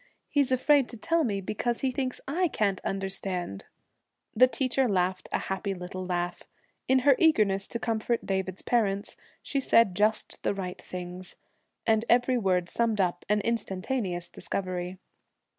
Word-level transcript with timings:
He's 0.31 0.51
afraid 0.51 0.89
to 0.89 0.97
tell 0.97 1.23
me 1.23 1.41
because 1.41 1.81
he 1.81 1.91
thinks 1.91 2.19
I 2.27 2.47
can't 2.47 2.81
understand.' 2.83 3.65
The 4.35 4.47
teacher 4.47 4.89
laughed 4.89 5.29
a 5.31 5.37
happy 5.37 5.75
little 5.75 6.03
laugh. 6.03 6.41
In 6.87 6.99
her 7.05 7.15
eagerness 7.19 7.67
to 7.67 7.77
comfort 7.77 8.25
David's 8.25 8.63
parents, 8.63 9.15
she 9.43 9.59
said 9.59 9.95
just 9.95 10.41
the 10.41 10.55
right 10.55 10.81
things, 10.81 11.35
and 11.85 12.03
every 12.09 12.39
word 12.39 12.67
summed 12.67 12.99
up 12.99 13.25
an 13.29 13.41
instantaneous 13.41 14.27
discovery. 14.27 14.97